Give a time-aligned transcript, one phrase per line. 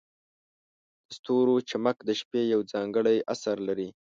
[1.05, 3.89] د ستورو چمک د شپې یو ځانګړی اثر لري.